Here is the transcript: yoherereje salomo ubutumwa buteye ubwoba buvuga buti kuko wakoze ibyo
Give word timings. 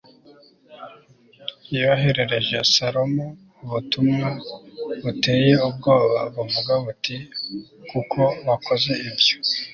yoherereje 1.79 2.57
salomo 2.73 3.25
ubutumwa 3.63 4.29
buteye 5.03 5.51
ubwoba 5.67 6.19
buvuga 6.35 6.73
buti 6.83 7.15
kuko 7.89 8.19
wakoze 8.47 8.91
ibyo 9.09 9.35